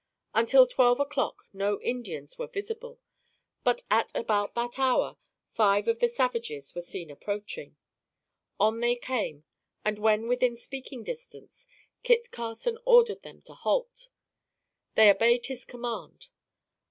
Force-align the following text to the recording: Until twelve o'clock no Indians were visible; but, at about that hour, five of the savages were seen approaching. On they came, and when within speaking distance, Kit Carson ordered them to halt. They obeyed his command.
Until 0.33 0.65
twelve 0.65 0.99
o'clock 0.99 1.45
no 1.53 1.79
Indians 1.79 2.35
were 2.35 2.47
visible; 2.47 2.99
but, 3.63 3.83
at 3.91 4.09
about 4.15 4.55
that 4.55 4.79
hour, 4.79 5.15
five 5.53 5.87
of 5.87 5.99
the 5.99 6.09
savages 6.09 6.73
were 6.73 6.81
seen 6.81 7.11
approaching. 7.11 7.77
On 8.59 8.79
they 8.79 8.95
came, 8.95 9.43
and 9.85 9.99
when 9.99 10.27
within 10.27 10.57
speaking 10.57 11.03
distance, 11.03 11.67
Kit 12.01 12.31
Carson 12.31 12.79
ordered 12.83 13.21
them 13.21 13.43
to 13.43 13.53
halt. 13.53 14.09
They 14.95 15.11
obeyed 15.11 15.45
his 15.45 15.65
command. 15.65 16.29